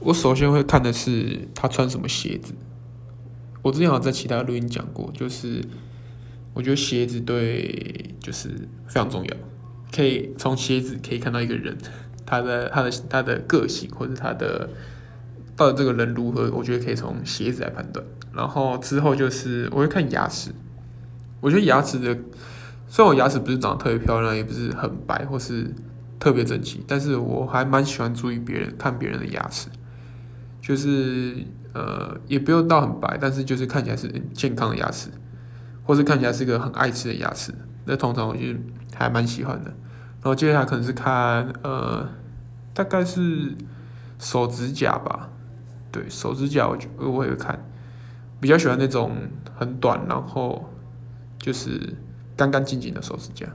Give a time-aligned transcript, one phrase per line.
[0.00, 2.54] 我首先会看的是他穿什么鞋子。
[3.62, 5.62] 我之前好像在其他录音讲过，就是
[6.54, 8.48] 我觉得鞋子对就是
[8.86, 9.36] 非常重要，
[9.92, 11.76] 可以从鞋子可以看到一个人
[12.24, 14.70] 他的他的他的个性或者他的
[15.54, 18.04] 到底这个人如何，我觉得可以从鞋子来判断。
[18.32, 20.50] 然后之后就是我会看牙齿，
[21.42, 22.16] 我觉得牙齿的
[22.88, 25.74] 虽然我牙齿不是长得特别漂亮，也不是很白或是
[26.18, 29.68] 特别整齐，但是我还蛮喜欢注意别人看别人的牙齿。
[30.60, 35.10] 就是呃，也不用到很白，但是就是看起来是健康的牙齿，
[35.84, 38.42] 或是看起来是个很爱吃的牙齿，那通常我就
[38.94, 39.70] 还蛮喜欢的。
[39.70, 42.06] 然后接下来可能是看呃，
[42.74, 43.56] 大概是
[44.18, 45.30] 手指甲吧，
[45.90, 47.58] 对手指甲我就我也会看，
[48.40, 49.16] 比较喜欢那种
[49.56, 50.70] 很短，然后
[51.38, 51.94] 就是
[52.36, 53.46] 干干净净的手指甲。